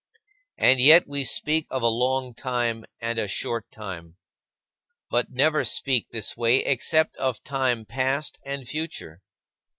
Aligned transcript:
And 0.57 0.79
yet 0.79 1.07
we 1.07 1.23
speak 1.23 1.67
of 1.69 1.83
a 1.83 1.87
long 1.87 2.33
time 2.33 2.85
and 2.99 3.19
a 3.19 3.27
short 3.27 3.69
time; 3.69 4.15
but 5.11 5.29
never 5.29 5.63
speak 5.63 6.07
this 6.09 6.35
way 6.35 6.65
except 6.65 7.15
of 7.17 7.43
time 7.43 7.85
past 7.85 8.39
and 8.43 8.67
future. 8.67 9.21